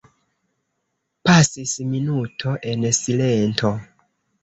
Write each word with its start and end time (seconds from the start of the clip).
Pasis 1.27 1.75
minuto 1.93 2.57
en 2.75 2.91
silento. 3.05 3.75